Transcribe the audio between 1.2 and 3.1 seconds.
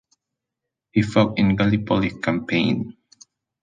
in the Gallipoli Campaign.